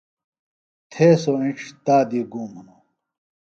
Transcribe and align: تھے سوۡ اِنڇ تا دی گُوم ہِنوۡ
تھے 0.91 1.07
سوۡ 1.21 1.37
اِنڇ 1.41 1.55
تا 1.85 1.97
دی 2.09 2.19
گُوم 2.31 2.51
ہِنوۡ 2.57 2.81